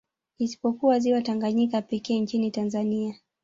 [0.39, 3.15] Isipokuwa ziwa Tanganyika pekee nchini Tanzania